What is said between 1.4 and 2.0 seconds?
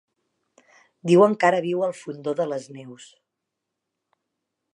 que ara viu al